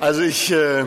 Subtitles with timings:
[0.00, 0.84] Also ich, äh,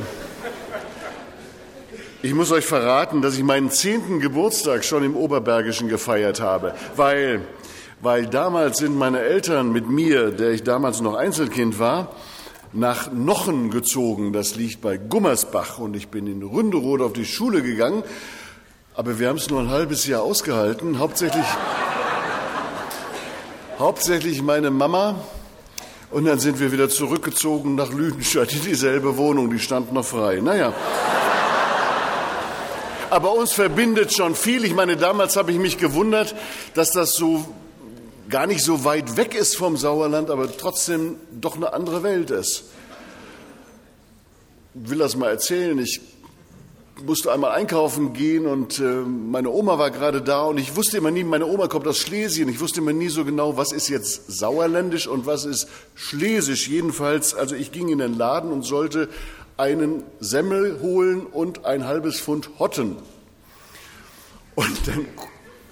[2.22, 7.42] ich muss euch verraten, dass ich meinen zehnten Geburtstag schon im Oberbergischen gefeiert habe, weil,
[8.00, 12.16] weil damals sind meine Eltern mit mir, der ich damals noch Einzelkind war,
[12.72, 14.32] nach Nochen gezogen.
[14.32, 18.04] Das liegt bei Gummersbach und ich bin in Ründerode auf die Schule gegangen.
[18.96, 21.00] Aber wir haben es nur ein halbes Jahr ausgehalten.
[21.00, 21.46] Hauptsächlich,
[23.78, 25.16] hauptsächlich meine Mama.
[26.12, 29.50] Und dann sind wir wieder zurückgezogen nach Lüdenscheid in dieselbe Wohnung.
[29.50, 30.42] Die stand noch frei.
[30.42, 30.74] Naja.
[33.10, 34.66] Aber uns verbindet schon viel.
[34.66, 36.36] Ich meine, damals habe ich mich gewundert,
[36.74, 37.46] dass das so
[38.30, 42.66] gar nicht so weit weg ist vom Sauerland, aber trotzdem doch eine andere Welt ist.
[44.74, 45.78] Ich will das mal erzählen.
[45.80, 46.02] Ich
[47.06, 51.12] musste einmal einkaufen gehen und äh, meine Oma war gerade da und ich wusste immer
[51.12, 54.32] nie, meine Oma kommt aus Schlesien, ich wusste immer nie so genau, was ist jetzt
[54.32, 56.68] sauerländisch und was ist schlesisch.
[56.68, 59.10] Jedenfalls, also ich ging in den Laden und sollte
[59.58, 62.98] einen Semmel holen und ein halbes Pfund Hotten.
[64.56, 65.06] Und dann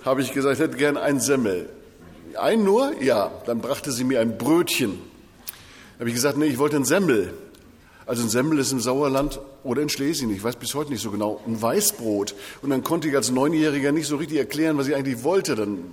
[0.05, 1.69] habe ich gesagt, ich hätte gern ein Semmel.
[2.39, 2.93] Ein nur?
[3.01, 3.31] Ja.
[3.45, 4.99] Dann brachte sie mir ein Brötchen.
[5.93, 7.33] Da habe ich gesagt, nee, ich wollte ein Semmel.
[8.09, 11.11] Also ein Semmel ist im Sauerland oder in Schlesien, ich weiß bis heute nicht so
[11.11, 12.33] genau, ein Weißbrot.
[12.63, 15.55] Und dann konnte ich als Neunjähriger nicht so richtig erklären, was ich eigentlich wollte.
[15.55, 15.83] Dann,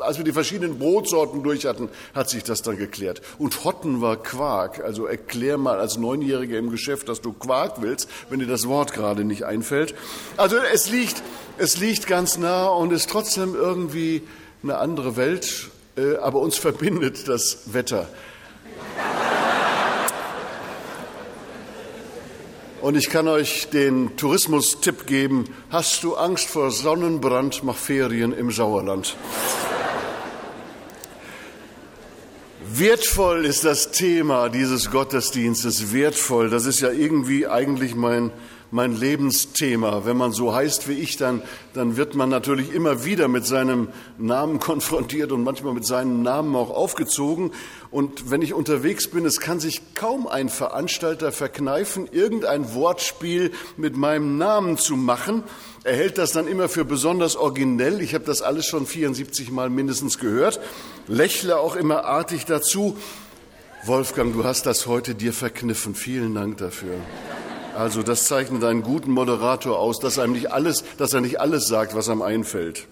[0.00, 3.22] als wir die verschiedenen Brotsorten durch hatten, hat sich das dann geklärt.
[3.38, 4.82] Und Hotten war Quark.
[4.82, 8.92] Also erklär mal als Neunjähriger im Geschäft, dass du Quark willst, wenn dir das Wort
[8.92, 9.94] gerade nicht einfällt.
[10.36, 11.22] Also es liegt,
[11.56, 14.22] es liegt ganz nah und ist trotzdem irgendwie
[14.64, 18.08] eine andere Welt äh, aber uns verbindet das Wetter.
[22.80, 25.44] Und ich kann euch den Tourismus-Tipp geben.
[25.68, 29.16] Hast du Angst vor Sonnenbrand, mach Ferien im Sauerland.
[32.72, 35.92] Wertvoll ist das Thema dieses Gottesdienstes.
[35.92, 38.30] Wertvoll, das ist ja irgendwie eigentlich mein
[38.70, 40.04] mein Lebensthema.
[40.04, 41.42] Wenn man so heißt wie ich, dann,
[41.74, 43.88] dann wird man natürlich immer wieder mit seinem
[44.18, 47.52] Namen konfrontiert und manchmal mit seinem Namen auch aufgezogen.
[47.90, 53.96] Und wenn ich unterwegs bin, es kann sich kaum ein Veranstalter verkneifen, irgendein Wortspiel mit
[53.96, 55.42] meinem Namen zu machen.
[55.82, 58.00] Er hält das dann immer für besonders originell.
[58.02, 60.60] Ich habe das alles schon 74 Mal mindestens gehört.
[61.08, 62.96] Lächle auch immer artig dazu.
[63.84, 65.94] Wolfgang, du hast das heute dir verkniffen.
[65.94, 66.96] Vielen Dank dafür.
[67.80, 71.66] Also das zeichnet einen guten Moderator aus, dass, einem nicht alles, dass er nicht alles
[71.66, 72.86] sagt, was einem einfällt.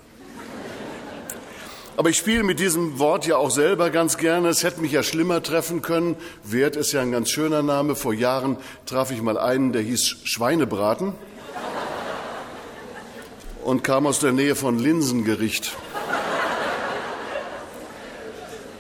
[1.99, 4.49] Aber ich spiele mit diesem Wort ja auch selber ganz gerne.
[4.49, 6.16] Es hätte mich ja schlimmer treffen können.
[6.43, 7.97] Wert ist ja ein ganz schöner Name.
[7.97, 8.56] Vor Jahren
[8.87, 11.12] traf ich mal einen, der hieß Schweinebraten
[13.62, 15.76] und kam aus der Nähe von Linsengericht.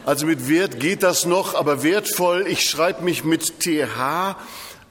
[0.06, 2.46] Also mit Wert geht das noch, aber wertvoll.
[2.48, 4.36] Ich schreibe mich mit TH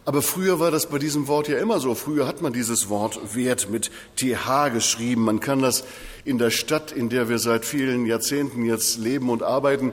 [0.07, 1.93] aber früher war das bei diesem Wort ja immer so.
[1.93, 5.25] Früher hat man dieses Wort Wert mit TH geschrieben.
[5.25, 5.83] Man kann das
[6.23, 9.91] in der Stadt, in der wir seit vielen Jahrzehnten jetzt leben und arbeiten,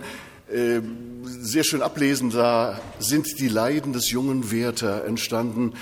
[0.52, 0.82] äh,
[1.24, 2.30] sehr schön ablesen.
[2.30, 5.72] Da sind die Leiden des jungen Werther entstanden.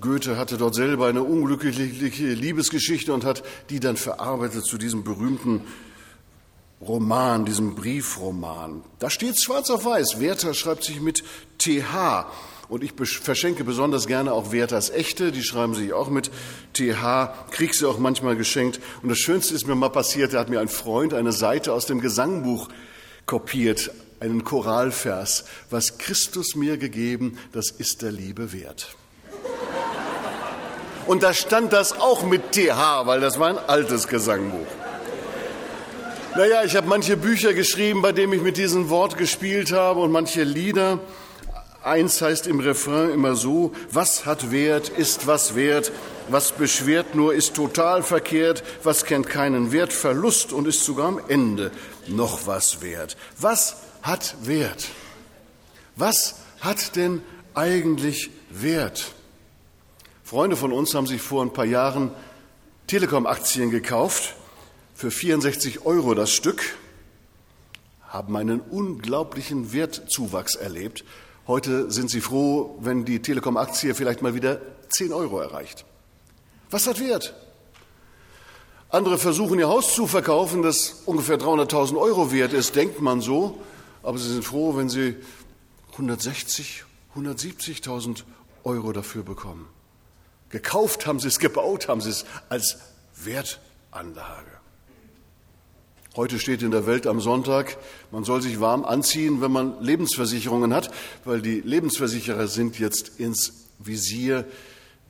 [0.00, 5.60] Goethe hatte dort selber eine unglückliche Liebesgeschichte und hat die dann verarbeitet zu diesem berühmten
[6.80, 8.82] Roman, diesem Briefroman.
[8.98, 10.20] Da steht schwarz auf weiß.
[10.20, 11.22] Werther schreibt sich mit
[11.58, 12.24] TH.
[12.72, 16.30] Und ich verschenke besonders gerne auch Werthers Echte, die schreiben sich auch mit
[16.72, 18.80] TH, krieg sie auch manchmal geschenkt.
[19.02, 21.84] Und das Schönste ist mir mal passiert, da hat mir ein Freund eine Seite aus
[21.84, 22.70] dem Gesangbuch
[23.26, 23.90] kopiert,
[24.20, 25.44] einen Choralvers.
[25.68, 28.96] Was Christus mir gegeben, das ist der Liebe wert.
[31.06, 34.66] Und da stand das auch mit TH, weil das war ein altes Gesangbuch.
[36.36, 40.10] Naja, ich habe manche Bücher geschrieben, bei denen ich mit diesem Wort gespielt habe und
[40.10, 41.00] manche Lieder.
[41.82, 45.90] Eins heißt im Refrain immer so, was hat Wert, ist was wert,
[46.28, 51.72] was beschwert nur, ist total verkehrt, was kennt keinen Wertverlust und ist sogar am Ende
[52.06, 53.16] noch was wert.
[53.36, 54.88] Was hat Wert?
[55.96, 57.20] Was hat denn
[57.54, 59.12] eigentlich Wert?
[60.22, 62.12] Freunde von uns haben sich vor ein paar Jahren
[62.86, 64.36] Telekom-Aktien gekauft
[64.94, 66.62] für 64 Euro das Stück,
[68.06, 71.04] haben einen unglaublichen Wertzuwachs erlebt
[71.46, 74.60] Heute sind Sie froh, wenn die Telekom-Aktie vielleicht mal wieder
[74.90, 75.84] 10 Euro erreicht.
[76.70, 77.34] Was hat Wert?
[78.90, 83.58] Andere versuchen ihr Haus zu verkaufen, das ungefähr 300.000 Euro wert ist, denkt man so,
[84.02, 85.16] aber sie sind froh, wenn sie
[85.92, 86.84] 160,
[87.16, 88.22] 170.000
[88.64, 89.68] Euro dafür bekommen.
[90.50, 92.78] Gekauft haben sie es, gebaut haben sie es als
[93.16, 94.60] Wertanlage.
[96.14, 97.78] Heute steht in der Welt am Sonntag,
[98.10, 100.90] man soll sich warm anziehen, wenn man Lebensversicherungen hat,
[101.24, 104.44] weil die Lebensversicherer sind jetzt ins Visier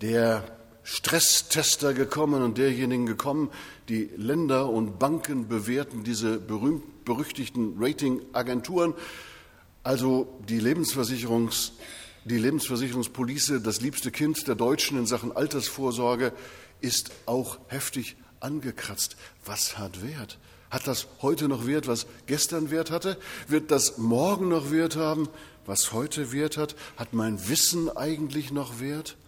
[0.00, 0.44] der
[0.84, 3.50] Stresstester gekommen und derjenigen gekommen,
[3.88, 8.94] die Länder und Banken bewerten, diese berühmt berüchtigten Ratingagenturen.
[9.82, 11.72] Also die Lebensversicherungs
[12.24, 16.32] die Lebensversicherungspolice, das liebste Kind der Deutschen in Sachen Altersvorsorge,
[16.80, 19.16] ist auch heftig angekratzt.
[19.44, 20.38] Was hat Wert?
[20.72, 23.18] Hat das heute noch Wert, was gestern Wert hatte?
[23.46, 25.28] Wird das morgen noch Wert haben,
[25.66, 26.74] was heute Wert hat?
[26.96, 29.18] Hat mein Wissen eigentlich noch Wert?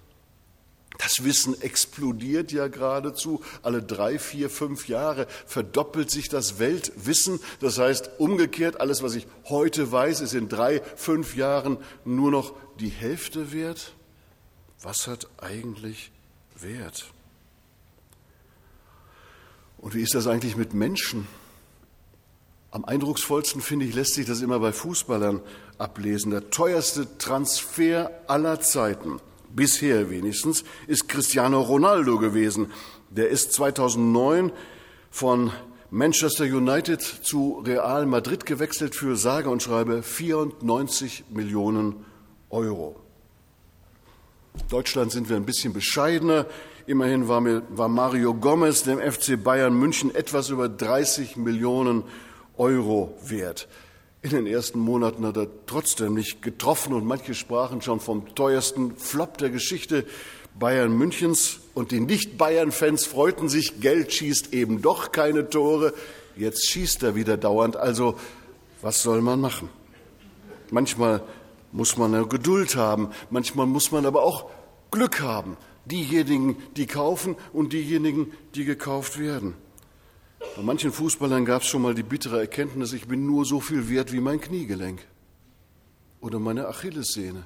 [0.97, 3.43] Das Wissen explodiert ja geradezu.
[3.63, 7.39] Alle drei, vier, fünf Jahre verdoppelt sich das Weltwissen.
[7.61, 11.77] Das heißt, umgekehrt, alles, was ich heute weiß, ist in drei, fünf Jahren
[12.07, 13.93] nur noch die Hälfte wert.
[14.81, 16.11] Was hat eigentlich
[16.59, 17.14] Wert?
[19.85, 21.27] Und wie ist das eigentlich mit Menschen?
[22.71, 25.43] Am eindrucksvollsten, finde ich, lässt sich das immer bei Fußballern
[25.77, 26.31] ablesen.
[26.31, 29.21] Der teuerste Transfer aller Zeiten,
[29.55, 32.73] bisher wenigstens, ist Cristiano Ronaldo gewesen.
[33.11, 34.53] Der ist 2009
[35.11, 35.53] von
[35.91, 42.07] Manchester United zu Real Madrid gewechselt für sage und schreibe 94 Millionen
[42.49, 42.97] Euro.
[44.59, 46.47] In Deutschland sind wir ein bisschen bescheidener.
[46.87, 52.05] Immerhin war, mir, war Mario Gomez dem FC Bayern München etwas über 30 Millionen
[52.59, 53.69] Euro wert.
[54.21, 58.97] In den ersten Monaten hat er trotzdem nicht getroffen und manche sprachen schon vom teuersten
[58.97, 60.05] Flop der Geschichte
[60.59, 61.61] Bayern Münchens.
[61.73, 65.95] Und die Nicht-Bayern-Fans freuten sich, Geld schießt eben doch keine Tore,
[66.37, 68.17] jetzt schießt er wieder dauernd, also
[68.83, 69.71] was soll man machen?
[70.71, 71.23] Manchmal
[71.73, 74.51] muss man Geduld haben, manchmal muss man aber auch
[74.91, 79.55] Glück haben diejenigen, die kaufen und diejenigen, die gekauft werden.
[80.57, 83.89] Bei manchen Fußballern gab es schon mal die bittere Erkenntnis, ich bin nur so viel
[83.89, 85.01] wert wie mein Kniegelenk
[86.21, 87.45] oder meine Achillessehne.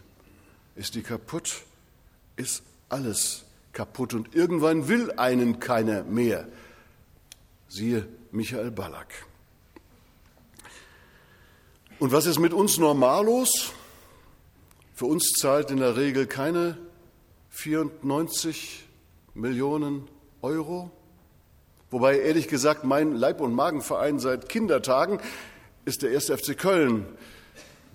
[0.76, 1.62] Ist die kaputt,
[2.36, 6.48] ist alles kaputt und irgendwann will einen keiner mehr.
[7.68, 9.26] Siehe Michael Ballack.
[11.98, 13.72] Und was ist mit uns normalos?
[14.94, 16.78] Für uns zahlt in der Regel keine
[17.58, 18.86] 94
[19.34, 20.06] Millionen
[20.42, 20.92] Euro.
[21.90, 25.18] Wobei ehrlich gesagt mein Leib- und Magenverein seit Kindertagen
[25.84, 27.04] ist der erste FC Köln.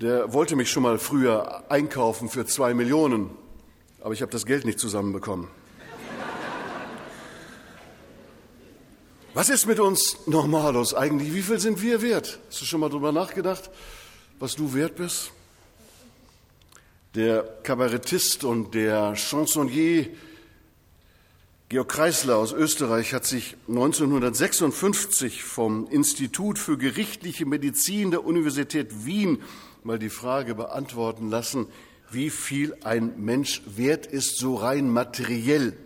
[0.01, 3.29] Der wollte mich schon mal früher einkaufen für zwei Millionen,
[4.01, 5.47] aber ich habe das Geld nicht zusammenbekommen.
[9.33, 11.33] Was ist mit uns Normalos eigentlich?
[11.33, 12.37] Wie viel sind wir wert?
[12.49, 13.71] Hast du schon mal darüber nachgedacht,
[14.39, 15.31] was du wert bist?
[17.15, 20.07] Der Kabarettist und der Chansonnier
[21.69, 29.43] Georg Kreisler aus Österreich hat sich 1956 vom Institut für gerichtliche Medizin der Universität Wien
[29.83, 31.67] mal die Frage beantworten lassen,
[32.09, 35.77] wie viel ein Mensch wert ist, so rein materiell.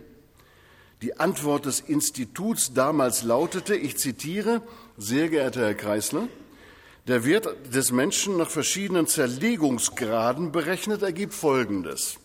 [1.02, 4.62] Die Antwort des Instituts damals lautete, ich zitiere,
[4.96, 6.26] sehr geehrter Herr Kreisler,
[7.08, 12.18] der Wert des Menschen nach verschiedenen Zerlegungsgraden berechnet ergibt Folgendes.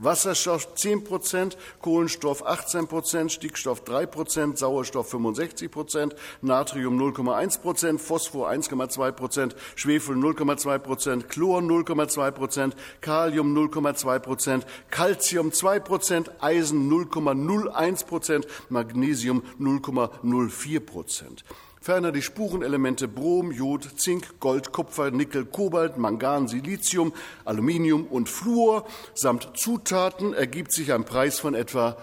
[0.00, 8.00] Wasserstoff 10 Prozent, Kohlenstoff 18 Prozent, Stickstoff 3 Prozent, Sauerstoff 65 Prozent, Natrium 0,1 Prozent,
[8.00, 16.30] Phosphor 1,2 Prozent, Schwefel 0,2 Prozent, Chlor 0,2 Prozent, Kalium 0,2 Prozent, Calcium 2 Prozent,
[16.40, 21.44] Eisen 0,01 Prozent, Magnesium 0,04 Prozent.
[21.88, 27.14] Ferner die Spurenelemente Brom, Jod, Zink, Gold, Kupfer, Nickel, Kobalt, Mangan, Silizium,
[27.46, 31.96] Aluminium und Fluor samt Zutaten ergibt sich ein Preis von etwa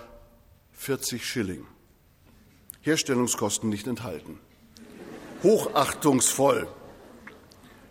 [0.72, 1.68] 40 Schilling.
[2.82, 4.40] Herstellungskosten nicht enthalten.
[5.44, 6.68] Hochachtungsvoll.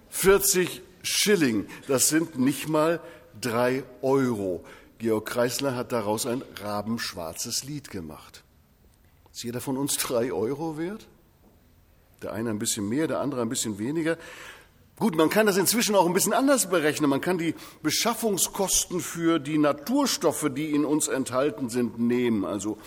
[0.09, 3.01] 40 Schilling, das sind nicht mal
[3.41, 4.65] drei Euro.
[4.99, 8.43] Georg Kreisler hat daraus ein rabenschwarzes Lied gemacht.
[9.33, 11.07] Ist jeder von uns drei Euro wert?
[12.25, 14.17] Der eine ein bisschen mehr, der andere ein bisschen weniger.
[14.99, 17.11] Gut, man kann das inzwischen auch ein bisschen anders berechnen.
[17.11, 22.47] Man kann die Beschaffungskosten für die Naturstoffe, die in uns enthalten sind, nehmen.
[22.47, 22.79] Also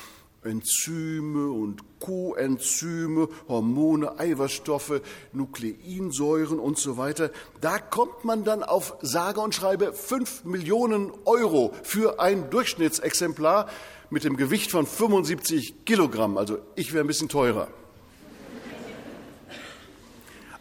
[0.42, 5.02] Enzyme und Coenzyme, Hormone, Eiweißstoffe,
[5.34, 7.30] Nukleinsäuren und so weiter.
[7.62, 13.68] Da kommt man dann auf sage und schreibe fünf Millionen Euro für ein Durchschnittsexemplar
[14.10, 16.38] mit dem Gewicht von 75 Kilogramm.
[16.38, 17.68] Also ich wäre ein bisschen teurer.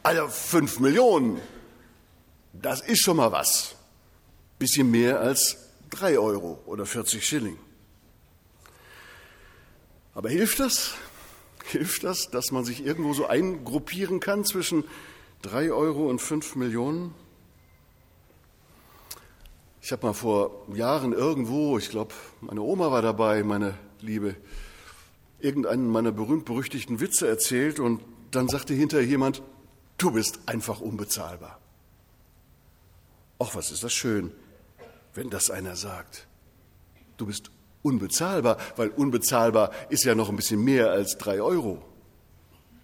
[0.07, 1.41] Also fünf Millionen,
[2.53, 3.75] das ist schon mal was.
[4.57, 5.57] Bisschen mehr als
[5.91, 7.59] drei Euro oder 40 Schilling.
[10.15, 10.95] Aber hilft das?
[11.73, 14.85] Hilft das, dass man sich irgendwo so eingruppieren kann zwischen
[15.43, 17.13] drei Euro und fünf Millionen?
[19.83, 24.37] Ich habe mal vor Jahren irgendwo, ich glaube, meine Oma war dabei, meine Liebe,
[25.41, 29.43] irgendeinen meiner berühmt-berüchtigten Witze erzählt und dann sagte hinterher jemand,
[29.99, 31.59] du bist einfach unbezahlbar.
[33.39, 34.33] Ach, was ist das schön,
[35.15, 36.27] wenn das einer sagt.
[37.17, 37.51] Du bist
[37.83, 41.83] unbezahlbar, weil unbezahlbar ist ja noch ein bisschen mehr als drei Euro.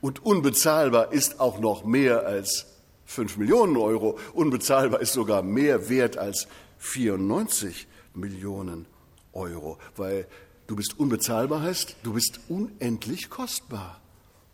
[0.01, 2.67] Und unbezahlbar ist auch noch mehr als
[3.05, 4.19] fünf Millionen Euro.
[4.35, 8.87] Unbezahlbar ist sogar mehr wert als 94 Millionen
[9.33, 10.27] Euro, weil
[10.67, 14.02] du bist unbezahlbar heißt, du bist unendlich kostbar.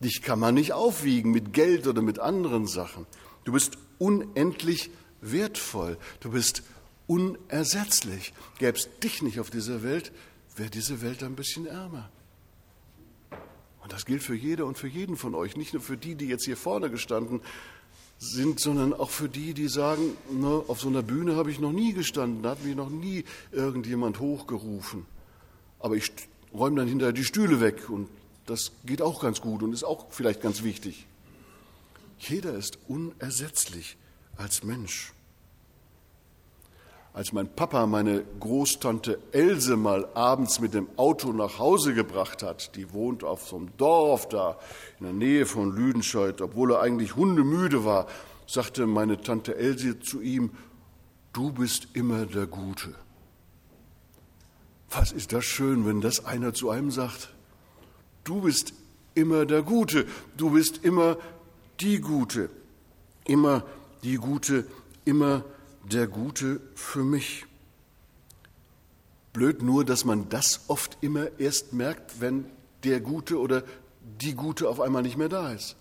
[0.01, 3.07] Dich kann man nicht aufwiegen mit Geld oder mit anderen Sachen.
[3.45, 4.91] Du bist unendlich
[5.21, 5.99] wertvoll.
[6.21, 6.63] Du bist
[7.07, 8.33] unersetzlich.
[8.59, 10.13] Gäbe es dich nicht auf dieser Welt,
[10.57, 12.11] wäre diese Welt ein bisschen ärmer.
[13.83, 16.27] Und das gilt für jede und für jeden von euch, nicht nur für die, die
[16.27, 17.41] jetzt hier vorne gestanden
[18.19, 21.73] sind, sondern auch für die, die sagen, na, auf so einer Bühne habe ich noch
[21.73, 25.07] nie gestanden, da hat mich noch nie irgendjemand hochgerufen.
[25.79, 26.13] Aber ich
[26.53, 28.09] räume dann hinterher die Stühle weg und
[28.49, 31.07] das geht auch ganz gut und ist auch vielleicht ganz wichtig.
[32.19, 33.97] Jeder ist unersetzlich
[34.37, 35.13] als Mensch.
[37.13, 42.75] Als mein Papa meine Großtante Else mal abends mit dem Auto nach Hause gebracht hat,
[42.77, 44.59] die wohnt auf so einem Dorf da
[44.99, 48.07] in der Nähe von Lüdenscheid, obwohl er eigentlich hundemüde war,
[48.47, 50.53] sagte meine Tante Else zu ihm,
[51.33, 52.95] du bist immer der Gute.
[54.91, 57.35] Was ist das schön, wenn das einer zu einem sagt?
[58.29, 58.75] Du bist
[59.15, 60.05] immer der Gute,
[60.37, 61.17] du bist immer
[61.81, 62.51] die Gute,
[63.25, 63.65] immer
[64.03, 64.67] die Gute,
[65.07, 65.47] immer
[65.91, 67.47] der Gute für mich.
[69.33, 72.45] Blöd nur, dass man das oft immer erst merkt, wenn
[72.85, 73.63] der Gute oder
[74.21, 75.77] die Gute auf einmal nicht mehr da ist.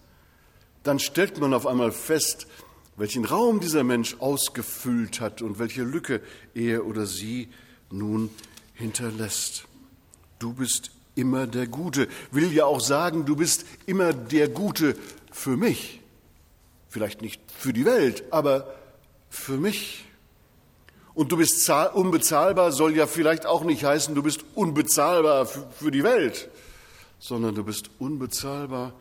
[0.84, 2.48] Dann stellt man auf einmal fest,
[2.96, 6.22] welchen Raum dieser Mensch ausgefüllt hat und welche Lücke
[6.54, 7.50] er oder sie
[7.92, 8.30] nun
[8.74, 9.66] hinterlässt.
[10.40, 14.96] Du bist immer der Gute, will ja auch sagen, du bist immer der Gute
[15.32, 16.02] für mich.
[16.90, 18.74] Vielleicht nicht für die Welt, aber
[19.30, 20.06] für mich.
[21.14, 26.04] Und du bist unbezahlbar soll ja vielleicht auch nicht heißen, du bist unbezahlbar für die
[26.04, 26.50] Welt,
[27.20, 28.94] sondern du bist unbezahlbar,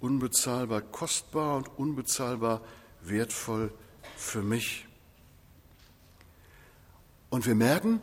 [0.00, 2.60] unbezahlbar kostbar und unbezahlbar
[3.02, 3.72] wertvoll
[4.16, 4.86] für mich.
[7.30, 8.00] Und wir merken,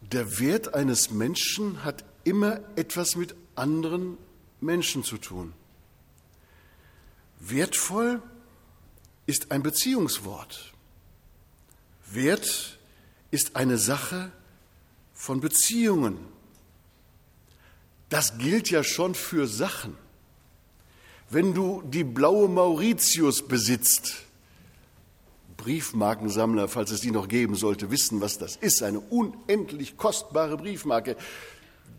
[0.00, 4.18] der Wert eines Menschen hat immer etwas mit anderen
[4.60, 5.52] Menschen zu tun.
[7.40, 8.22] Wertvoll
[9.26, 10.72] ist ein Beziehungswort.
[12.06, 12.78] Wert
[13.30, 14.32] ist eine Sache
[15.12, 16.18] von Beziehungen.
[18.08, 19.96] Das gilt ja schon für Sachen.
[21.30, 24.14] Wenn du die blaue Mauritius besitzt,
[25.56, 31.16] Briefmarkensammler, falls es die noch geben sollte, wissen, was das ist, eine unendlich kostbare Briefmarke,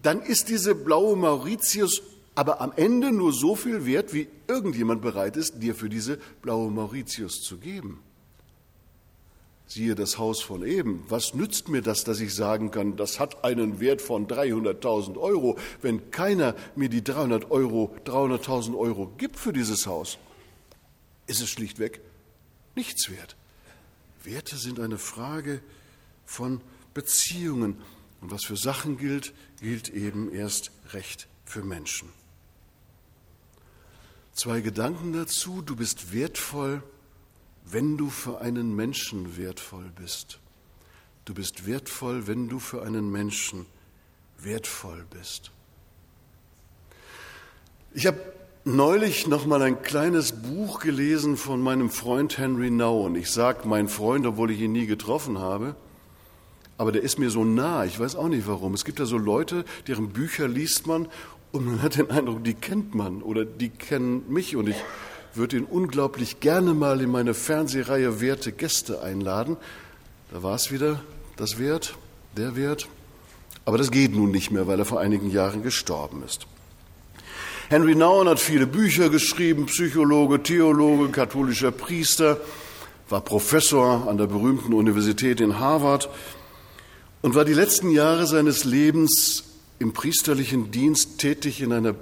[0.01, 2.01] dann ist diese blaue Mauritius
[2.35, 6.69] aber am Ende nur so viel wert, wie irgendjemand bereit ist, dir für diese blaue
[6.69, 7.99] Mauritius zu geben.
[9.67, 11.05] Siehe das Haus von eben.
[11.07, 15.57] Was nützt mir das, dass ich sagen kann, das hat einen Wert von 300.000 Euro,
[15.81, 20.19] wenn keiner mir die 300 Euro, 300.000 Euro gibt für dieses Haus?
[21.25, 22.01] Ist es schlichtweg
[22.75, 23.35] nichts wert.
[24.23, 25.61] Werte sind eine Frage
[26.25, 26.61] von
[26.93, 27.81] Beziehungen.
[28.25, 32.09] Und was für Sachen gilt, gilt eben erst recht für Menschen.
[34.33, 35.61] Zwei Gedanken dazu.
[35.61, 36.81] Du bist wertvoll,
[37.65, 40.39] wenn du für einen Menschen wertvoll bist.
[41.25, 43.67] Du bist wertvoll, wenn du für einen Menschen
[44.39, 45.51] wertvoll bist.
[47.93, 48.19] Ich habe
[48.63, 53.13] neulich noch mal ein kleines Buch gelesen von meinem Freund Henry Nouwen.
[53.13, 55.75] Ich sage mein Freund, obwohl ich ihn nie getroffen habe.
[56.77, 58.73] Aber der ist mir so nah, ich weiß auch nicht warum.
[58.73, 61.07] Es gibt ja so Leute, deren Bücher liest man
[61.51, 64.75] und man hat den Eindruck, die kennt man oder die kennen mich und ich
[65.33, 69.57] würde ihn unglaublich gerne mal in meine Fernsehreihe Werte Gäste einladen.
[70.31, 71.01] Da war es wieder,
[71.37, 71.95] das Wert,
[72.35, 72.87] der Wert.
[73.63, 76.47] Aber das geht nun nicht mehr, weil er vor einigen Jahren gestorben ist.
[77.69, 82.37] Henry Nouwen hat viele Bücher geschrieben, Psychologe, Theologe, katholischer Priester,
[83.09, 86.09] war Professor an der berühmten Universität in Harvard
[87.25, 89.45] und war die letzten Jahre seines Lebens
[89.79, 91.95] im priesterlichen Dienst tätig in einer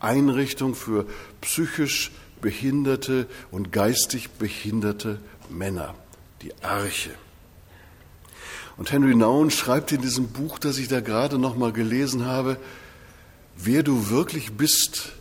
[0.00, 1.06] Einrichtung für
[1.40, 2.10] psychisch
[2.42, 5.18] behinderte und geistig behinderte
[5.48, 5.94] Männer,
[6.42, 7.08] die Arche.
[8.76, 12.58] Und Henry Nouwen schreibt in diesem Buch, das ich da gerade noch mal gelesen habe,
[13.56, 15.14] wer du wirklich bist,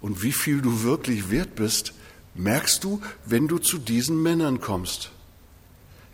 [0.00, 1.92] und wie viel du wirklich wert bist,
[2.34, 5.10] merkst du, wenn du zu diesen Männern kommst.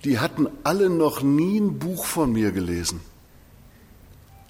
[0.05, 3.01] Die hatten alle noch nie ein Buch von mir gelesen.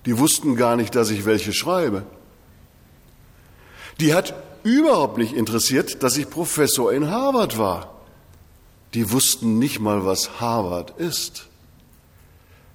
[0.04, 2.04] Die wussten gar nicht, dass ich welche schreibe.
[4.00, 4.34] Die hat
[4.64, 7.94] überhaupt nicht interessiert, dass ich Professor in Harvard war.
[8.94, 11.48] Die wussten nicht mal, was Harvard ist.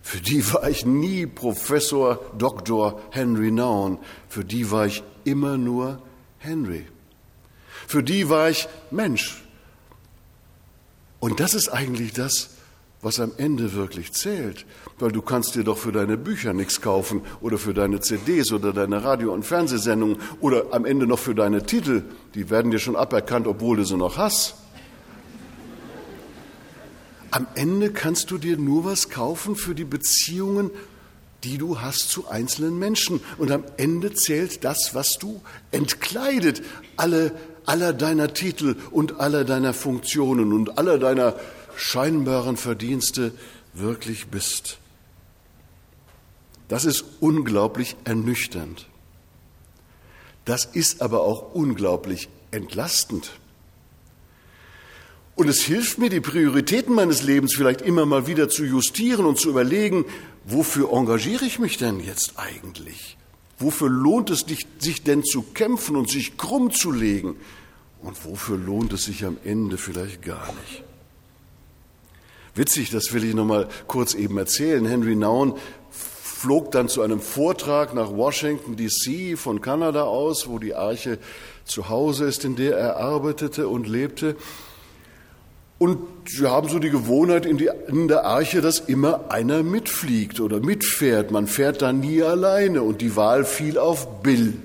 [0.02, 3.00] Für die war ich nie Professor Dr.
[3.12, 4.00] Henry Naun.
[4.28, 6.02] Für die war ich immer nur
[6.40, 6.88] Henry.
[7.88, 9.44] Für die war ich Mensch.
[11.20, 12.52] Und das ist eigentlich das,
[13.02, 14.66] was am Ende wirklich zählt.
[14.98, 18.74] Weil du kannst dir doch für deine Bücher nichts kaufen oder für deine CDs oder
[18.74, 22.04] deine Radio- und Fernsehsendungen oder am Ende noch für deine Titel.
[22.36, 24.56] Die werden dir schon aberkannt, obwohl du sie noch hast.
[27.32, 30.72] Am Ende kannst du dir nur was kaufen für die Beziehungen,
[31.44, 33.22] die du hast zu einzelnen Menschen.
[33.38, 35.42] Und am Ende zählt das, was du
[35.72, 36.64] entkleidet,
[36.98, 37.32] alle,
[37.66, 41.36] aller deiner Titel und aller deiner Funktionen und aller deiner
[41.80, 43.34] scheinbaren Verdienste
[43.74, 44.80] wirklich bist.
[46.68, 48.88] Das ist unglaublich ernüchternd.
[50.46, 53.32] Das ist aber auch unglaublich entlastend.
[55.36, 59.40] Und es hilft mir, die Prioritäten meines Lebens vielleicht immer mal wieder zu justieren und
[59.40, 60.06] zu überlegen,
[60.44, 63.18] wofür engagiere ich mich denn jetzt eigentlich?
[63.58, 64.46] Wofür lohnt es
[64.80, 67.38] sich denn zu kämpfen und sich krumm zu legen?
[68.02, 70.84] Und wofür lohnt es sich am Ende vielleicht gar nicht?
[72.60, 74.86] Witzig, das will ich noch mal kurz eben erzählen.
[74.86, 75.54] Henry Naun
[75.90, 81.20] flog dann zu einem Vortrag nach Washington DC von Kanada aus, wo die Arche
[81.64, 84.36] zu Hause ist, in der er arbeitete und lebte.
[85.78, 86.00] Und
[86.38, 90.60] wir haben so die Gewohnheit in, die, in, der Arche, dass immer einer mitfliegt oder
[90.60, 91.32] mitfährt.
[91.32, 94.56] Man fährt da nie alleine und die Wahl fiel auf Bill.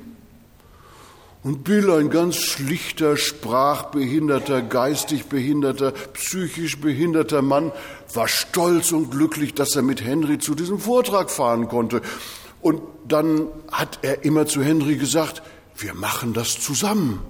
[1.45, 7.71] Und Bill, ein ganz schlichter, sprachbehinderter, geistig behinderter, psychisch behinderter Mann,
[8.15, 12.01] war stolz und glücklich, dass er mit Henry zu diesem Vortrag fahren konnte.
[12.63, 15.43] Und dann hat er immer zu Henry gesagt,
[15.77, 17.21] wir machen das zusammen.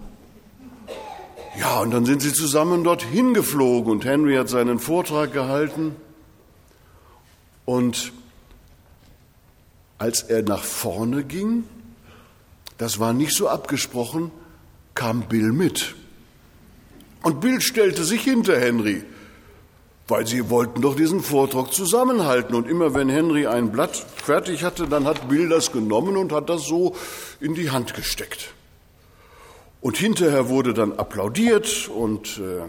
[1.58, 5.96] Ja, und dann sind sie zusammen dorthin geflogen und Henry hat seinen Vortrag gehalten.
[7.64, 8.12] Und
[9.98, 11.64] als er nach vorne ging,
[12.78, 14.30] das war nicht so abgesprochen,
[14.94, 15.94] kam Bill mit.
[17.22, 19.02] Und Bill stellte sich hinter Henry,
[20.08, 22.54] weil sie wollten doch diesen Vortrag zusammenhalten.
[22.54, 26.48] Und immer wenn Henry ein Blatt fertig hatte, dann hat Bill das genommen und hat
[26.48, 26.94] das so
[27.40, 28.52] in die Hand gesteckt.
[29.80, 32.62] Und hinterher wurde dann applaudiert und äh,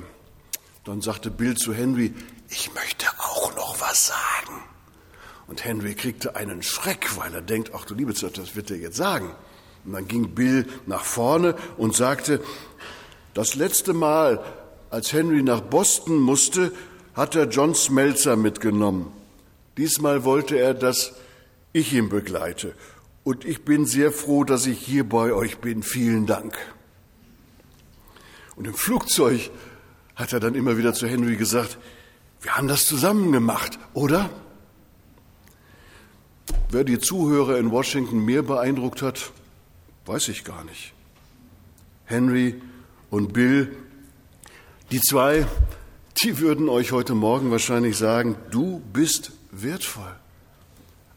[0.84, 2.13] dann sagte Bill zu Henry,
[2.50, 4.63] ich möchte auch noch was sagen.
[5.48, 8.78] Und Henry kriegte einen Schreck, weil er denkt, ach du liebe Zeit, das wird er
[8.78, 9.32] jetzt sagen.
[9.86, 12.41] Und dann ging Bill nach vorne und sagte,
[13.34, 14.43] das letzte Mal,
[14.89, 16.71] als Henry nach Boston musste,
[17.13, 19.12] hat er John Smelzer mitgenommen.
[19.78, 21.13] Diesmal wollte er, dass
[21.74, 22.74] ich ihn begleite.
[23.24, 25.84] Und ich bin sehr froh, dass ich hier bei euch bin.
[25.84, 26.58] Vielen Dank.
[28.56, 29.52] Und im Flugzeug
[30.15, 31.78] hat er dann immer wieder zu Henry gesagt,
[32.41, 34.30] wir haben das zusammen gemacht, oder?
[36.69, 39.32] Wer die Zuhörer in Washington mehr beeindruckt hat,
[40.06, 40.94] weiß ich gar nicht.
[42.06, 42.62] Henry
[43.10, 43.76] und Bill,
[44.91, 45.48] die zwei,
[46.22, 50.15] die würden euch heute Morgen wahrscheinlich sagen, du bist wertvoll.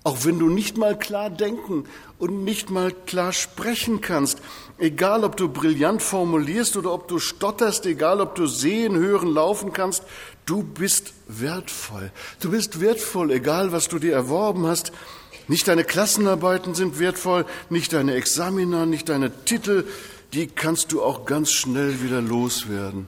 [0.04, 1.84] Auch wenn du nicht mal klar denken
[2.18, 4.40] und nicht mal klar sprechen kannst,
[4.78, 9.74] egal ob du brillant formulierst oder ob du stotterst, egal ob du sehen, hören, laufen
[9.74, 10.04] kannst,
[10.46, 12.10] du bist wertvoll.
[12.40, 14.92] Du bist wertvoll, egal was du dir erworben hast.
[15.48, 19.84] Nicht deine Klassenarbeiten sind wertvoll, nicht deine Examina, nicht deine Titel,
[20.34, 23.06] die kannst du auch ganz schnell wieder loswerden.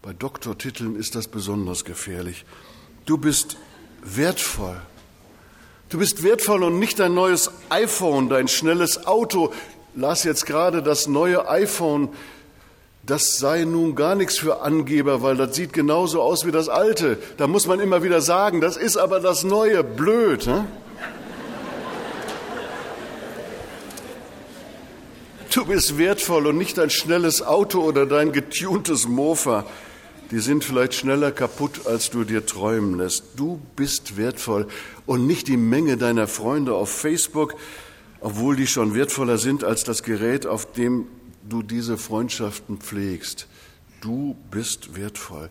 [0.00, 2.44] Bei Doktortiteln ist das besonders gefährlich.
[3.04, 3.56] Du bist
[4.02, 4.80] wertvoll.
[5.88, 9.52] Du bist wertvoll und nicht dein neues iPhone, dein schnelles Auto.
[9.96, 12.10] Las jetzt gerade das neue iPhone.
[13.04, 17.18] Das sei nun gar nichts für Angeber, weil das sieht genauso aus wie das alte.
[17.36, 19.82] Da muss man immer wieder sagen, das ist aber das neue.
[19.82, 20.46] Blöd.
[20.46, 20.66] Ne?
[25.56, 29.64] Du bist wertvoll und nicht dein schnelles Auto oder dein getuntes Mofa.
[30.30, 33.24] Die sind vielleicht schneller kaputt, als du dir träumen lässt.
[33.36, 34.68] Du bist wertvoll
[35.06, 37.54] und nicht die Menge deiner Freunde auf Facebook,
[38.20, 41.06] obwohl die schon wertvoller sind als das Gerät, auf dem
[41.48, 43.46] du diese Freundschaften pflegst.
[44.02, 45.48] Du bist wertvoll.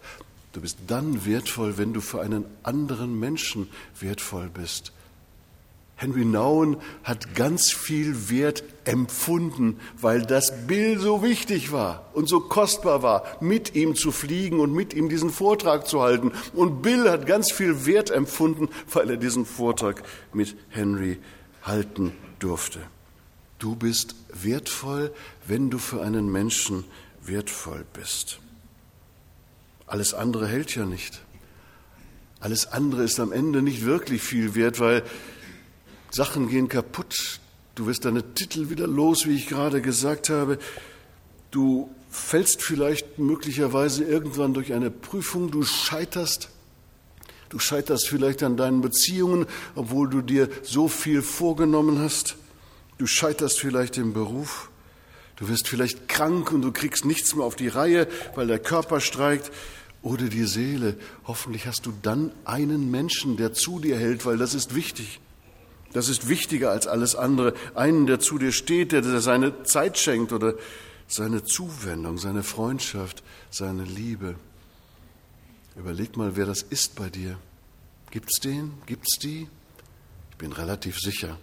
[0.54, 4.92] Du bist dann wertvoll, wenn du für einen anderen Menschen wertvoll bist.
[5.98, 12.42] Henry Nouwen hat ganz viel Wert empfunden, weil das Bill so wichtig war und so
[12.42, 16.34] kostbar war, mit ihm zu fliegen und mit ihm diesen Vortrag zu halten.
[16.54, 20.04] Und Bill hat ganz viel Wert empfunden, weil er diesen Vortrag
[20.34, 21.18] mit Henry
[21.64, 22.80] halten durfte.
[23.58, 25.14] Du bist wertvoll,
[25.48, 26.84] wenn du für einen Menschen
[27.24, 28.40] wertvoll bist.
[29.88, 31.22] Alles andere hält ja nicht.
[32.42, 35.04] Alles andere ist am Ende nicht wirklich viel wert, weil
[36.16, 37.42] Sachen gehen kaputt.
[37.76, 40.60] Du wirst deine Titel wieder los, wie ich gerade gesagt habe.
[41.52, 46.52] Du fällst vielleicht möglicherweise irgendwann durch eine Prüfung, du scheiterst.
[47.50, 52.38] Du scheiterst vielleicht an deinen Beziehungen, obwohl du dir so viel vorgenommen hast.
[52.98, 54.70] Du scheiterst vielleicht im Beruf.
[55.36, 59.02] Du wirst vielleicht krank und du kriegst nichts mehr auf die Reihe, weil der Körper
[59.02, 59.52] streikt
[60.02, 60.96] oder die Seele.
[61.26, 65.20] Hoffentlich hast du dann einen Menschen, der zu dir hält, weil das ist wichtig.
[65.96, 67.54] Das ist wichtiger als alles andere.
[67.74, 70.56] Einen, der zu dir steht, der dir seine Zeit schenkt oder
[71.08, 74.36] seine Zuwendung, seine Freundschaft, seine Liebe.
[75.78, 77.38] Überleg mal, wer das ist bei dir.
[78.12, 78.74] Gibt's den?
[78.88, 79.48] Gibt's die?
[80.32, 81.38] Ich bin relativ sicher.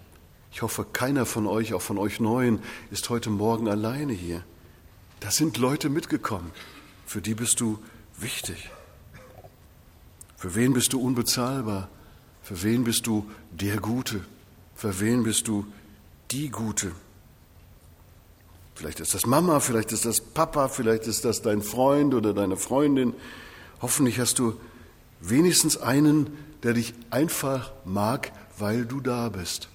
[0.53, 2.59] Ich hoffe, keiner von euch, auch von euch Neuen,
[2.91, 4.45] ist heute Morgen alleine hier.
[5.21, 6.51] Da sind Leute mitgekommen.
[7.07, 7.79] Für die bist du
[8.19, 8.69] wichtig.
[10.37, 11.89] Für wen bist du unbezahlbar?
[12.43, 14.21] Für wen bist du der Gute?
[14.83, 15.65] Für wen bist du
[16.31, 16.93] die Gute?
[18.75, 22.57] Vielleicht ist das Mama, vielleicht ist das Papa, vielleicht ist das dein Freund oder deine
[22.57, 23.15] Freundin.
[23.81, 24.61] Hoffentlich hast du
[25.21, 29.69] wenigstens einen, der dich einfach mag, weil du da bist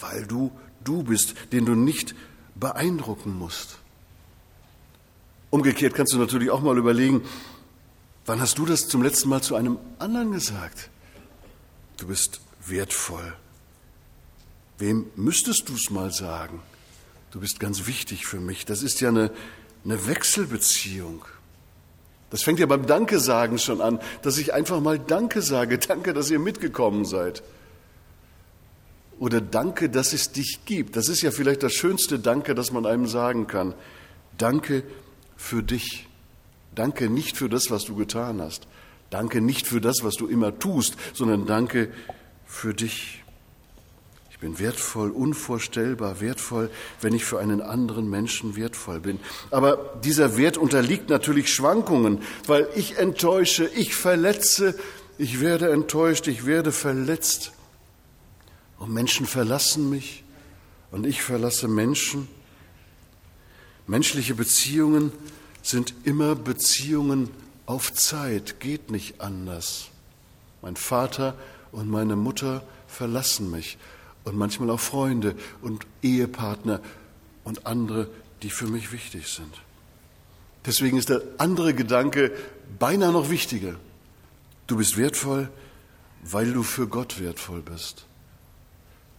[0.00, 0.50] weil du
[0.82, 2.14] du bist, den du nicht
[2.54, 3.78] beeindrucken musst.
[5.50, 7.22] Umgekehrt kannst du natürlich auch mal überlegen,
[8.26, 10.90] wann hast du das zum letzten Mal zu einem anderen gesagt?
[11.96, 13.34] Du bist wertvoll.
[14.78, 16.60] Wem müsstest du es mal sagen?
[17.30, 18.64] Du bist ganz wichtig für mich.
[18.64, 19.30] Das ist ja eine,
[19.84, 21.24] eine Wechselbeziehung.
[22.30, 25.78] Das fängt ja beim Danke sagen schon an, dass ich einfach mal Danke sage.
[25.88, 27.42] Danke, dass ihr mitgekommen seid
[29.18, 30.96] oder Danke, dass es dich gibt.
[30.96, 33.74] Das ist ja vielleicht das schönste Danke, das man einem sagen kann.
[34.36, 34.82] Danke
[35.36, 36.08] für dich.
[36.74, 38.66] Danke nicht für das, was du getan hast.
[39.10, 41.92] Danke nicht für das, was du immer tust, sondern danke
[42.46, 43.23] für dich.
[44.44, 46.68] Bin wertvoll, unvorstellbar wertvoll,
[47.00, 49.18] wenn ich für einen anderen Menschen wertvoll bin.
[49.50, 54.78] Aber dieser Wert unterliegt natürlich Schwankungen, weil ich enttäusche, ich verletze,
[55.16, 57.52] ich werde enttäuscht, ich werde verletzt.
[58.78, 60.24] Und Menschen verlassen mich
[60.90, 62.28] und ich verlasse Menschen.
[63.86, 65.10] Menschliche Beziehungen
[65.62, 67.30] sind immer Beziehungen
[67.64, 69.86] auf Zeit, geht nicht anders.
[70.60, 71.34] Mein Vater
[71.72, 73.78] und meine Mutter verlassen mich
[74.24, 76.80] und manchmal auch Freunde und Ehepartner
[77.44, 78.08] und andere,
[78.42, 79.54] die für mich wichtig sind.
[80.66, 82.32] Deswegen ist der andere Gedanke
[82.78, 83.76] beinahe noch wichtiger.
[84.66, 85.50] Du bist wertvoll,
[86.22, 88.06] weil du für Gott wertvoll bist.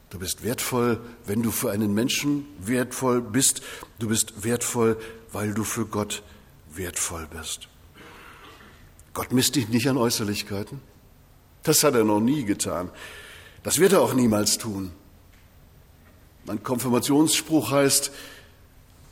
[0.09, 3.61] Du bist wertvoll, wenn du für einen Menschen wertvoll bist.
[3.99, 4.97] Du bist wertvoll,
[5.31, 6.23] weil du für Gott
[6.73, 7.67] wertvoll bist.
[9.13, 10.81] Gott misst dich nicht an Äußerlichkeiten.
[11.63, 12.89] Das hat er noch nie getan.
[13.65, 14.91] Das wird er auch niemals tun.
[16.45, 18.11] Mein Konfirmationsspruch heißt,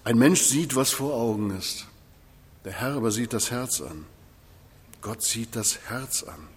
[0.04, 1.88] ein Mensch sieht, was vor Augen ist.
[2.64, 4.06] Der Herr aber sieht das Herz an.
[5.02, 6.48] Gott sieht das Herz an.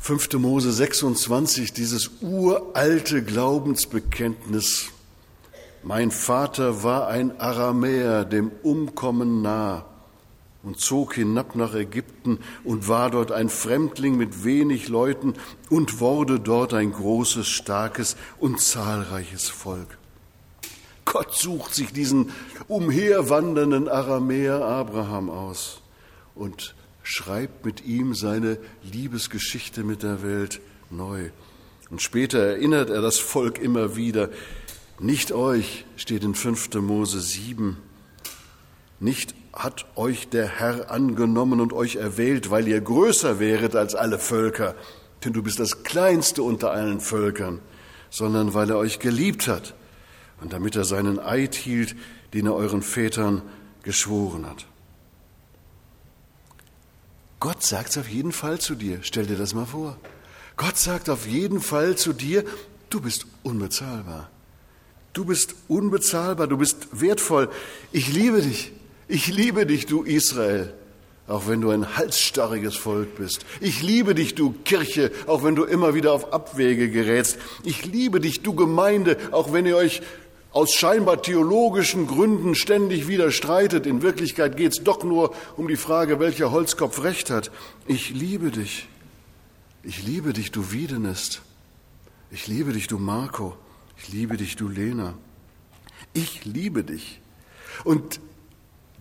[0.00, 0.32] 5.
[0.32, 4.86] Mose 26, dieses uralte Glaubensbekenntnis.
[5.84, 9.86] Mein Vater war ein Aramäer, dem Umkommen nah,
[10.64, 15.34] und zog hinab nach Ägypten und war dort ein Fremdling mit wenig Leuten
[15.70, 19.98] und wurde dort ein großes, starkes und zahlreiches Volk.
[21.04, 22.30] Gott sucht sich diesen
[22.66, 25.82] umherwandernden Aramäer Abraham aus
[26.34, 31.30] und schreibt mit ihm seine Liebesgeschichte mit der Welt neu.
[31.90, 34.30] Und später erinnert er das Volk immer wieder,
[34.98, 36.74] nicht euch, steht in 5.
[36.76, 37.76] Mose 7,
[39.00, 44.18] nicht hat euch der Herr angenommen und euch erwählt, weil ihr größer wäret als alle
[44.18, 44.74] Völker,
[45.24, 47.60] denn du bist das kleinste unter allen Völkern,
[48.10, 49.74] sondern weil er euch geliebt hat
[50.40, 51.94] und damit er seinen Eid hielt,
[52.32, 53.42] den er euren Vätern
[53.82, 54.66] geschworen hat.
[57.38, 58.98] Gott sagt es auf jeden Fall zu dir.
[59.02, 59.98] Stell dir das mal vor.
[60.56, 62.44] Gott sagt auf jeden Fall zu dir,
[62.90, 64.30] du bist unbezahlbar.
[65.12, 67.50] Du bist unbezahlbar, du bist wertvoll.
[67.92, 68.72] Ich liebe dich.
[69.08, 70.72] Ich liebe dich, du Israel.
[71.26, 73.46] auch wenn du ein halsstarriges Volk bist.
[73.60, 77.38] Ich liebe dich, du Kirche, auch wenn du immer wieder auf Abwege gerätst.
[77.64, 80.02] Ich liebe dich, du Gemeinde, auch wenn ihr euch
[80.52, 83.86] aus scheinbar theologischen Gründen ständig wieder streitet.
[83.86, 87.50] In Wirklichkeit geht es doch nur um die Frage, welcher Holzkopf recht hat.
[87.86, 88.86] Ich liebe dich.
[89.82, 91.42] Ich liebe dich, du Wiedenest.
[92.30, 93.56] Ich liebe dich, du Marco.
[93.96, 95.14] Ich liebe dich, du Lena.
[96.12, 97.20] Ich liebe dich.
[97.82, 98.20] Und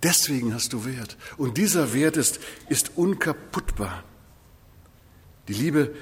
[0.04, 1.18] deswegen hast du Wert.
[1.38, 2.39] Und dieser Wert ist,
[2.70, 4.04] ist unkaputtbar.
[5.48, 5.94] Die Liebe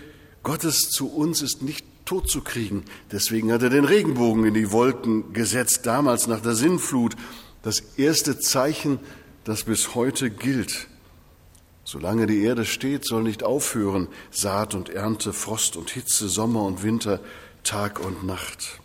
[0.43, 2.83] Gottes zu uns ist nicht tot zu kriegen.
[3.11, 7.15] Deswegen hat er den Regenbogen in die Wolken gesetzt, damals nach der Sinnflut.
[7.63, 8.99] Das erste Zeichen,
[9.43, 10.87] das bis heute gilt.
[11.83, 16.83] Solange die Erde steht, soll nicht aufhören Saat und Ernte, Frost und Hitze, Sommer und
[16.83, 17.19] Winter,
[17.63, 18.80] Tag und Nacht.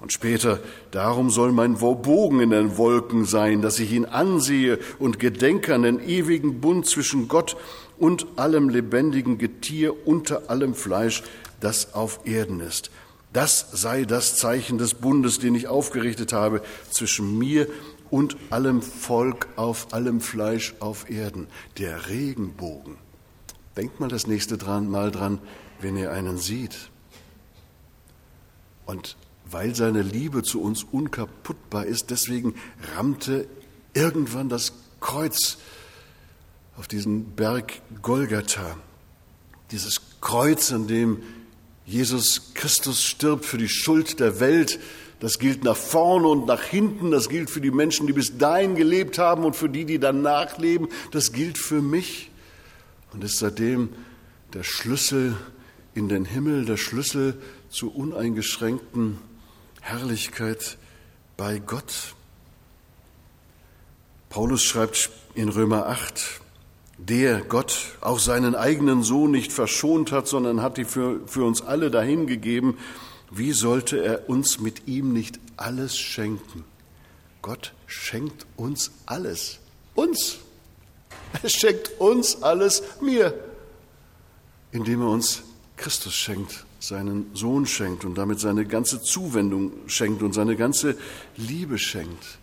[0.00, 0.60] Und später,
[0.90, 5.82] darum soll mein Bogen in den Wolken sein, dass ich ihn ansehe und gedenke an
[5.82, 7.56] den ewigen Bund zwischen Gott
[7.98, 11.22] und allem lebendigen Getier unter allem Fleisch,
[11.60, 12.90] das auf Erden ist.
[13.34, 17.68] Das sei das Zeichen des Bundes, den ich aufgerichtet habe zwischen mir
[18.08, 21.46] und allem Volk auf allem Fleisch auf Erden,
[21.78, 22.96] der Regenbogen.
[23.76, 25.38] Denkt mal das nächste Mal dran,
[25.80, 26.90] wenn ihr einen sieht.
[28.86, 29.16] Und
[29.50, 32.54] weil seine Liebe zu uns unkaputtbar ist, deswegen
[32.94, 33.46] rammte
[33.94, 35.58] irgendwann das Kreuz
[36.76, 38.76] auf diesen Berg Golgatha.
[39.70, 41.22] Dieses Kreuz, an dem
[41.86, 44.78] Jesus Christus stirbt für die Schuld der Welt.
[45.18, 47.10] Das gilt nach vorne und nach hinten.
[47.10, 50.58] Das gilt für die Menschen, die bis dahin gelebt haben und für die, die danach
[50.58, 50.88] leben.
[51.10, 52.30] Das gilt für mich
[53.12, 53.90] und ist seitdem
[54.54, 55.36] der Schlüssel
[55.94, 57.34] in den Himmel, der Schlüssel
[57.68, 59.18] zur uneingeschränkten
[59.80, 60.78] Herrlichkeit
[61.36, 62.14] bei Gott.
[64.28, 66.40] Paulus schreibt in Römer 8,
[66.98, 71.62] der Gott auch seinen eigenen Sohn nicht verschont hat, sondern hat ihn für, für uns
[71.62, 72.78] alle dahingegeben,
[73.30, 76.64] wie sollte er uns mit ihm nicht alles schenken?
[77.42, 79.58] Gott schenkt uns alles.
[79.94, 80.38] Uns.
[81.42, 83.32] Er schenkt uns alles, mir,
[84.72, 85.42] indem er uns
[85.76, 90.96] Christus schenkt, seinen Sohn schenkt und damit seine ganze Zuwendung schenkt und seine ganze
[91.36, 92.38] Liebe schenkt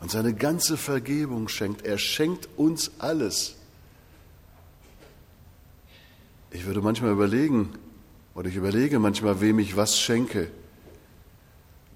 [0.00, 1.84] und seine ganze Vergebung schenkt.
[1.84, 3.56] Er schenkt uns alles.
[6.52, 7.70] Ich würde manchmal überlegen,
[8.34, 10.50] oder ich überlege manchmal, wem ich was schenke,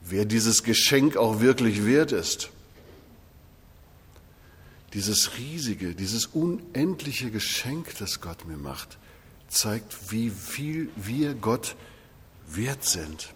[0.03, 2.51] wer dieses Geschenk auch wirklich wert ist.
[4.93, 8.99] Dieses riesige, dieses unendliche Geschenk, das Gott mir macht,
[9.49, 11.77] zeigt, wie viel wir Gott
[12.49, 13.33] wert sind.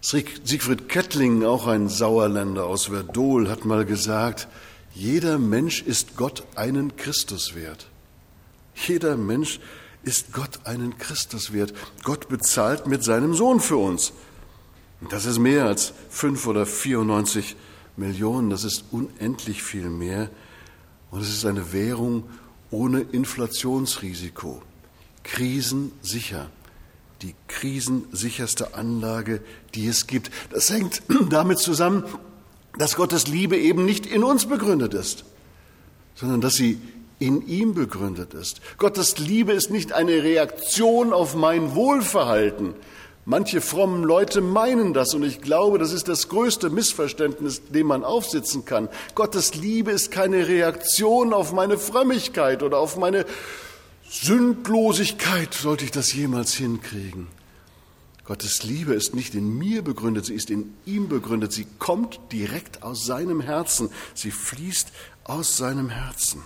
[0.00, 4.48] Siegfried Kettling, auch ein Sauerländer aus Verdol, hat mal gesagt,
[4.94, 7.88] jeder Mensch ist Gott einen Christus wert.
[8.74, 9.60] Jeder Mensch
[10.02, 11.72] ist Gott einen Christus wert.
[12.02, 14.12] Gott bezahlt mit seinem Sohn für uns.
[15.00, 17.56] Und das ist mehr als fünf oder 94
[17.96, 18.50] Millionen.
[18.50, 20.30] Das ist unendlich viel mehr.
[21.10, 22.24] Und es ist eine Währung
[22.70, 24.62] ohne Inflationsrisiko.
[25.22, 26.50] Krisensicher.
[27.22, 29.40] Die krisensicherste Anlage,
[29.74, 30.30] die es gibt.
[30.50, 32.04] Das hängt damit zusammen,
[32.78, 35.24] dass Gottes Liebe eben nicht in uns begründet ist,
[36.14, 36.78] sondern dass sie
[37.18, 38.60] in ihm begründet ist.
[38.78, 42.74] Gottes Liebe ist nicht eine Reaktion auf mein Wohlverhalten.
[43.26, 48.04] Manche frommen Leute meinen das und ich glaube, das ist das größte Missverständnis, dem man
[48.04, 48.90] aufsitzen kann.
[49.14, 53.24] Gottes Liebe ist keine Reaktion auf meine Frömmigkeit oder auf meine
[54.10, 57.28] Sündlosigkeit, sollte ich das jemals hinkriegen.
[58.24, 61.52] Gottes Liebe ist nicht in mir begründet, sie ist in ihm begründet.
[61.52, 64.92] Sie kommt direkt aus seinem Herzen, sie fließt
[65.24, 66.42] aus seinem Herzen.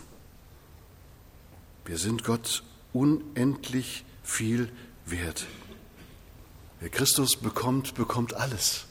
[1.84, 2.62] Wir sind Gott
[2.92, 4.70] unendlich viel
[5.06, 5.46] wert.
[6.80, 8.84] Wer Christus bekommt, bekommt alles,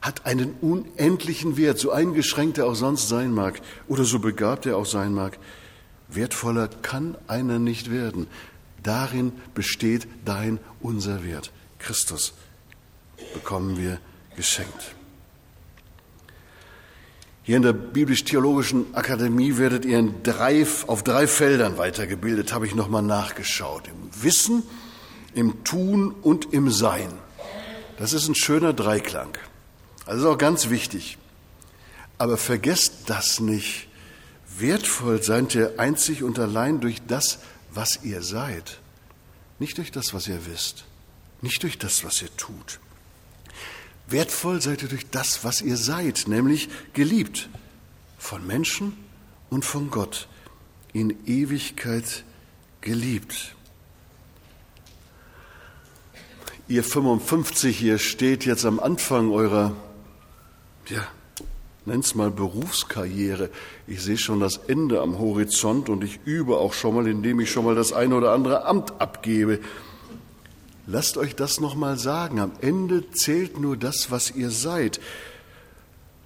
[0.00, 4.76] hat einen unendlichen Wert, so eingeschränkt er auch sonst sein mag oder so begabt er
[4.76, 5.38] auch sein mag.
[6.08, 8.28] Wertvoller kann einer nicht werden.
[8.82, 11.50] Darin besteht dein unser Wert.
[11.80, 12.34] Christus
[13.34, 13.98] bekommen wir
[14.36, 14.94] geschenkt.
[17.42, 23.02] Hier in der Biblisch-Theologischen Akademie werdet ihr drei, auf drei Feldern weitergebildet, habe ich nochmal
[23.02, 23.84] nachgeschaut.
[23.86, 24.64] Im Wissen,
[25.36, 27.12] im Tun und im Sein.
[27.98, 29.36] Das ist ein schöner Dreiklang.
[30.06, 31.18] Das ist auch ganz wichtig.
[32.18, 33.88] Aber vergesst das nicht.
[34.58, 37.38] Wertvoll seid ihr einzig und allein durch das,
[37.70, 38.80] was ihr seid.
[39.58, 40.84] Nicht durch das, was ihr wisst.
[41.42, 42.80] Nicht durch das, was ihr tut.
[44.06, 47.50] Wertvoll seid ihr durch das, was ihr seid, nämlich geliebt
[48.18, 48.96] von Menschen
[49.50, 50.28] und von Gott
[50.92, 52.24] in Ewigkeit
[52.80, 53.55] geliebt.
[56.68, 59.76] Ihr 55 hier steht jetzt am Anfang eurer,
[60.88, 61.06] ja,
[61.84, 63.50] nenn's mal Berufskarriere.
[63.86, 67.52] Ich sehe schon das Ende am Horizont und ich übe auch schon mal, indem ich
[67.52, 69.60] schon mal das eine oder andere Amt abgebe.
[70.88, 72.40] Lasst euch das noch mal sagen.
[72.40, 74.98] Am Ende zählt nur das, was ihr seid,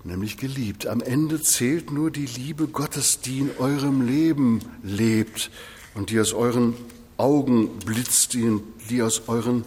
[0.04, 0.86] nämlich geliebt.
[0.86, 5.50] Am Ende zählt nur die Liebe Gottes, die in eurem Leben lebt
[5.94, 6.72] und die aus euren
[7.18, 9.64] Augen blitzt, die, die aus euren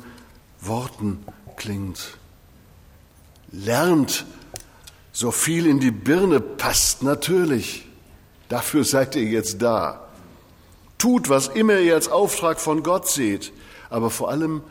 [0.67, 2.17] Worten klingt.
[3.51, 4.25] Lernt,
[5.11, 7.85] so viel in die Birne passt, natürlich.
[8.49, 10.07] Dafür seid ihr jetzt da.
[10.97, 13.51] Tut, was immer ihr als Auftrag von Gott seht,
[13.89, 14.61] aber vor allem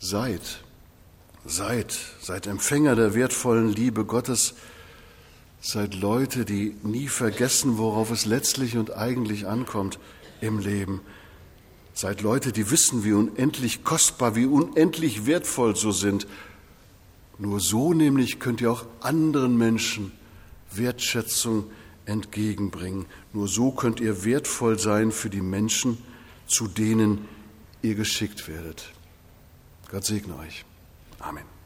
[0.00, 0.40] seid,
[1.44, 4.54] seid, seid Empfänger der wertvollen Liebe Gottes,
[5.60, 9.98] seid Leute, die nie vergessen, worauf es letztlich und eigentlich ankommt
[10.40, 11.00] im Leben.
[11.94, 16.26] Seid Leute, die wissen, wie unendlich kostbar, wie unendlich wertvoll so sind.
[17.38, 20.12] Nur so nämlich könnt ihr auch anderen Menschen
[20.72, 21.70] Wertschätzung
[22.06, 23.06] entgegenbringen.
[23.32, 25.98] Nur so könnt ihr wertvoll sein für die Menschen,
[26.46, 27.26] zu denen
[27.82, 28.92] ihr geschickt werdet.
[29.90, 30.64] Gott segne euch.
[31.18, 31.59] Amen.